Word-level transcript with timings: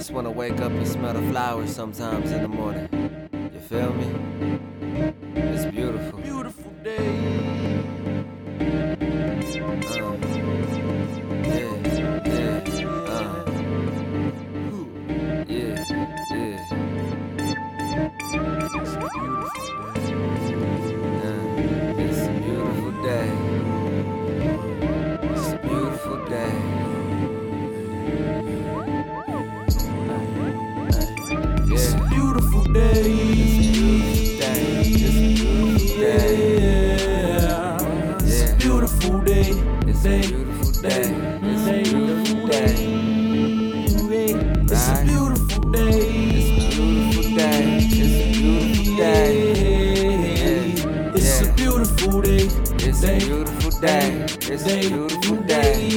just 0.00 0.12
wanna 0.12 0.30
wake 0.30 0.58
up 0.62 0.72
and 0.72 0.88
smell 0.88 1.12
the 1.12 1.20
flowers 1.30 1.76
sometimes 1.76 2.30
in 2.30 2.40
the 2.40 2.48
morning. 2.48 2.88
You 3.52 3.60
feel 3.60 3.92
me? 3.92 4.69
It's 40.72 40.84
a 40.84 41.82
beautiful 41.82 42.46
day. 42.46 42.74
It's 44.62 44.88
a 44.88 45.04
beautiful 45.04 45.72
day. 45.72 45.98
It's 46.32 46.50
a 46.50 46.72
beautiful 46.72 47.32
day. 47.36 47.78
It's 51.16 51.40
a 51.40 51.52
beautiful 51.54 52.20
day. 52.20 52.48
It's 52.78 53.02
a 53.02 53.18
beautiful 53.18 53.70
day. 53.80 54.26
It's 54.28 54.66
a 54.66 54.78
beautiful 54.88 55.36
day. 55.42 55.88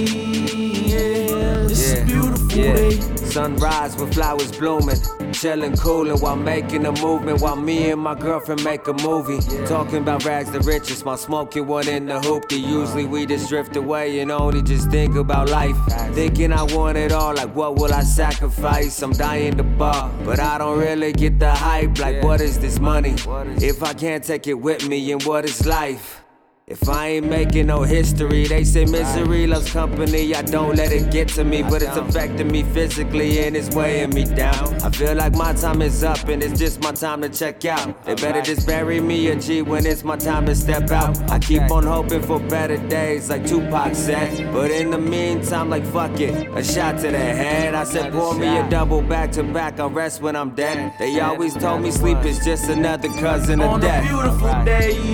It's 1.69 1.93
a 1.93 2.03
beautiful 2.05 2.47
day. 2.47 2.99
Sunrise 3.29 3.95
with 3.95 4.13
flowers 4.15 4.51
blooming. 4.57 4.97
Chillin', 5.43 5.77
coolin' 5.77 6.21
while 6.21 6.37
making 6.37 6.85
a 6.85 6.91
movement. 7.01 7.41
While 7.41 7.57
me 7.57 7.91
and 7.91 7.99
my 7.99 8.15
girlfriend 8.15 8.63
make 8.63 8.87
a 8.87 8.93
movie. 8.93 9.41
Talking 9.65 9.97
about 9.97 10.23
rags 10.23 10.49
to 10.51 10.59
riches 10.61 11.03
my 11.03 11.17
smoking 11.17 11.67
one 11.67 11.85
in 11.89 12.05
the 12.05 12.13
hoopty. 12.13 12.61
Usually 12.61 13.05
we 13.05 13.25
just 13.25 13.49
drift 13.49 13.75
away 13.75 14.21
and 14.21 14.31
only 14.31 14.61
just 14.61 14.89
think 14.89 15.17
about 15.17 15.49
life. 15.49 15.75
Thinking 16.13 16.53
I 16.53 16.63
want 16.63 16.97
it 16.97 17.11
all, 17.11 17.35
like 17.35 17.53
what 17.53 17.75
will 17.75 17.93
I 17.93 18.03
sacrifice? 18.03 19.01
I'm 19.01 19.11
dying 19.11 19.57
to 19.57 19.63
bar, 19.63 20.09
but 20.23 20.39
I 20.39 20.57
don't 20.57 20.79
really 20.79 21.11
get 21.11 21.39
the 21.39 21.51
hype. 21.51 21.99
Like, 21.99 22.23
what 22.23 22.39
is 22.39 22.57
this 22.59 22.79
money? 22.79 23.15
If 23.57 23.83
I 23.83 23.93
can't 23.93 24.23
take 24.23 24.47
it 24.47 24.53
with 24.53 24.87
me, 24.87 25.11
and 25.11 25.21
what 25.23 25.43
is 25.43 25.65
life? 25.65 26.22
If 26.65 26.87
I 26.87 27.07
ain't 27.07 27.25
making 27.25 27.67
no 27.67 27.81
history, 27.81 28.47
they 28.47 28.63
say 28.63 28.85
misery 28.85 29.47
loves 29.47 29.69
company. 29.69 30.33
I 30.33 30.41
don't 30.43 30.77
let 30.77 30.93
it 30.93 31.11
get 31.11 31.27
to 31.29 31.43
me, 31.43 31.61
but 31.61 31.81
it's 31.81 31.97
affecting 31.97 32.49
me 32.49 32.63
physically 32.63 33.39
and 33.45 33.57
it's 33.57 33.75
weighing 33.75 34.11
me 34.11 34.23
down. 34.23 34.81
I 34.81 34.89
feel 34.89 35.13
like 35.13 35.33
my 35.33 35.51
time 35.51 35.81
is 35.81 36.05
up 36.05 36.25
and 36.29 36.41
it's 36.41 36.57
just 36.57 36.81
my 36.81 36.93
time 36.93 37.21
to 37.21 37.27
check 37.27 37.65
out. 37.65 38.05
They 38.05 38.15
better 38.15 38.41
just 38.41 38.65
bury 38.65 39.01
me 39.01 39.27
a 39.27 39.35
G 39.35 39.61
when 39.61 39.85
it's 39.85 40.05
my 40.05 40.15
time 40.15 40.45
to 40.45 40.55
step 40.55 40.89
out. 40.89 41.19
I 41.29 41.37
keep 41.37 41.69
on 41.69 41.83
hoping 41.83 42.21
for 42.21 42.39
better 42.39 42.77
days, 42.87 43.29
like 43.29 43.45
Tupac 43.45 43.93
said. 43.93 44.53
But 44.53 44.71
in 44.71 44.89
the 44.89 44.97
meantime, 44.97 45.69
like 45.69 45.85
fuck 45.87 46.17
it, 46.21 46.49
a 46.57 46.63
shot 46.63 46.95
to 46.99 47.11
the 47.11 47.19
head. 47.19 47.75
I 47.75 47.83
said, 47.83 48.13
pour 48.13 48.35
me 48.35 48.47
a 48.47 48.69
double 48.69 49.01
back 49.01 49.33
to 49.33 49.43
back, 49.43 49.81
I'll 49.81 49.89
rest 49.89 50.21
when 50.21 50.37
I'm 50.37 50.51
dead. 50.51 50.93
They 50.97 51.19
always 51.19 51.55
told 51.55 51.81
me 51.81 51.91
sleep 51.91 52.23
is 52.23 52.39
just 52.45 52.69
another 52.69 53.09
cousin 53.19 53.61
of 53.61 53.81
death. 53.81 54.09
on 54.09 54.19
a 54.19 54.31
beautiful 54.31 54.63
day. 54.63 55.12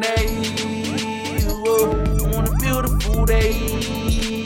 day. 0.01 0.27
On 2.35 2.47
a 2.47 2.51
beautiful 2.59 3.25
day. 3.25 4.36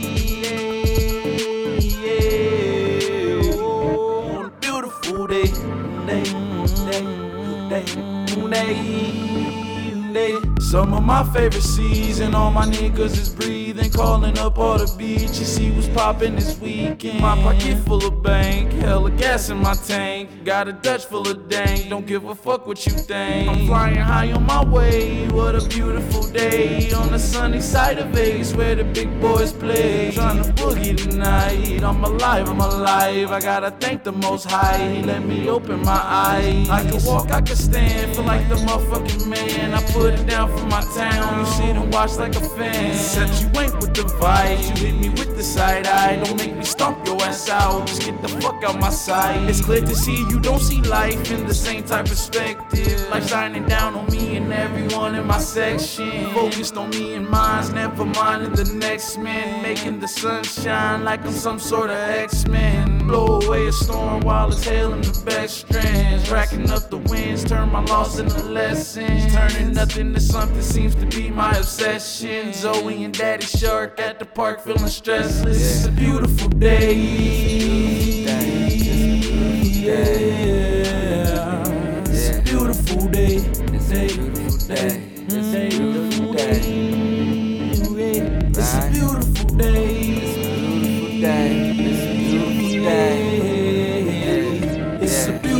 Some 10.59 10.93
of 10.93 11.03
my 11.03 11.23
favorite 11.31 11.63
season, 11.63 12.35
all 12.35 12.51
my 12.51 12.65
niggas 12.65 13.17
is 13.17 13.29
breathing, 13.29 13.89
calling 13.91 14.37
up 14.37 14.57
all 14.57 14.77
the 14.77 14.93
beaches. 14.97 15.55
See 15.55 15.71
what's 15.71 15.87
poppin' 15.87 16.35
this 16.35 16.59
weekend. 16.59 17.21
My 17.21 17.35
pocket 17.41 17.77
full 17.85 18.05
of 18.05 18.21
bank, 18.21 18.73
hella 18.73 19.11
gas 19.11 19.49
in 19.49 19.57
my 19.59 19.73
tank. 19.73 20.43
Got 20.43 20.67
a 20.67 20.73
Dutch 20.73 21.05
full 21.05 21.27
of 21.29 21.47
dank, 21.47 21.89
don't 21.89 22.05
give 22.05 22.25
a 22.25 22.35
fuck 22.35 22.67
what 22.67 22.85
you 22.85 22.91
think. 22.91 23.49
I'm 23.49 23.65
flying 23.67 23.95
high 23.95 24.33
on 24.33 24.45
my 24.45 24.65
way, 24.65 25.27
what 25.51 25.63
a 25.63 25.67
beautiful 25.67 26.23
day. 26.29 26.91
On 26.93 27.11
the 27.11 27.19
sunny 27.19 27.59
side 27.59 27.97
of 27.97 28.07
Vegas, 28.09 28.53
where 28.53 28.75
the 28.75 28.85
big 28.85 29.09
boys 29.19 29.51
play. 29.51 30.11
Trying 30.11 30.41
to 30.43 30.49
boogie 30.53 30.95
tonight, 30.95 31.83
I'm 31.83 32.03
alive, 32.03 32.47
I'm 32.47 32.61
alive. 32.61 33.31
I 33.31 33.41
gotta 33.41 33.71
thank 33.71 34.03
the 34.03 34.13
most 34.13 34.49
high, 34.49 34.77
he 34.93 35.03
let 35.03 35.25
me 35.25 35.49
open 35.49 35.81
my 35.83 36.01
eyes. 36.03 36.69
I 36.69 36.89
can 36.89 37.03
walk, 37.03 37.31
I 37.31 37.41
can 37.41 37.57
stand, 37.57 38.15
feel 38.15 38.23
like 38.23 38.47
the 38.47 38.55
motherfucking 38.55 39.27
man. 39.27 39.73
I 39.73 39.81
put 39.91 40.13
it 40.13 40.25
down 40.25 40.55
for 40.57 40.65
my 40.67 40.81
town, 40.95 41.39
you 41.39 41.45
sit 41.45 41.75
and 41.75 41.93
watch 41.93 42.15
like 42.15 42.35
a 42.35 42.47
fan. 42.55 42.95
Said 42.95 43.27
you 43.41 43.47
ain't 43.59 43.75
with 43.81 43.93
the 43.93 44.03
vibes, 44.21 44.69
you 44.69 44.85
hit 44.85 44.95
me 45.01 45.09
with 45.09 45.35
the 45.35 45.43
side 45.43 45.85
eye. 45.85 46.15
Don't 46.23 46.37
make 46.37 46.55
me 46.55 46.63
stomp 46.63 47.05
your 47.05 47.21
ass 47.23 47.49
out, 47.49 47.87
just 47.87 48.03
get 48.03 48.21
the 48.21 48.29
fuck 48.41 48.63
out 48.63 48.79
my 48.79 48.89
sight. 48.89 49.49
It's 49.49 49.59
clear 49.59 49.81
to 49.81 49.95
see 49.95 50.17
you 50.29 50.39
don't 50.39 50.61
see 50.61 50.81
life 50.83 51.29
in 51.29 51.45
the 51.45 51.53
same 51.53 51.83
type 51.83 52.05
perspective. 52.05 53.09
Life 53.09 53.27
shining 53.27 53.65
down 53.67 53.95
on 53.95 54.05
me 54.09 54.37
and 54.37 54.53
everyone 54.53 55.15
in 55.15 55.25
my 55.27 55.40
section. 55.41 56.31
Focused 56.33 56.77
on 56.77 56.89
me 56.91 57.15
and 57.15 57.27
mine, 57.27 57.73
never 57.73 58.05
minding 58.05 58.53
the 58.53 58.65
next 58.75 59.17
man. 59.17 59.61
Making 59.61 59.99
the 59.99 60.07
sun 60.07 60.43
shine 60.43 61.03
like 61.03 61.25
I'm 61.25 61.33
some 61.33 61.59
sort 61.59 61.89
of 61.89 61.97
X-Men. 61.97 63.07
Blow 63.07 63.41
away 63.41 63.67
a 63.67 63.71
storm 63.71 64.21
while 64.21 64.49
it's 64.51 64.63
hailing 64.63 65.01
the 65.01 65.23
best 65.25 65.61
strands. 65.61 66.29
Racking 66.29 66.69
up 66.69 66.89
the 66.89 66.97
winds, 66.97 67.43
turn 67.43 67.71
my 67.71 67.83
loss 67.85 68.19
into 68.19 68.43
lessons. 68.43 69.33
Turning 69.33 69.73
nothing 69.73 70.13
to 70.13 70.19
something 70.19 70.61
seems 70.61 70.95
to 70.95 71.05
be 71.07 71.29
my 71.29 71.51
obsession. 71.57 72.53
Zoe 72.53 73.03
and 73.03 73.17
Daddy 73.17 73.45
Shark 73.45 73.99
at 73.99 74.19
the 74.19 74.25
park 74.25 74.61
feeling 74.61 74.83
stressless. 74.83 75.47
It's 75.47 75.85
a 75.85 75.91
beautiful 75.91 76.49
day. 76.49 78.10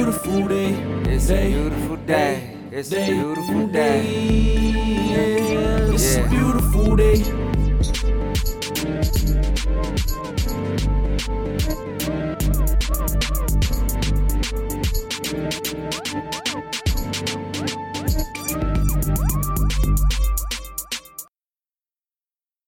It's 0.03 0.09
a 0.09 0.23
beautiful 0.23 0.47
day. 0.47 0.73
It's 1.05 1.29
a 1.29 1.45
beautiful 1.45 1.97
day. 1.97 2.57
It's 2.71 2.91
a 2.91 3.05
beautiful 3.05 3.67
day. 3.67 4.01
It's 5.93 6.15
a 6.15 6.27
beautiful 6.27 6.95
day. 6.95 7.41